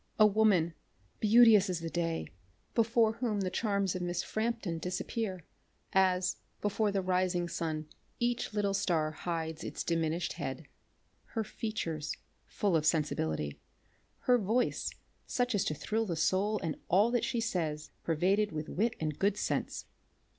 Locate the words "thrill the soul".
15.75-16.59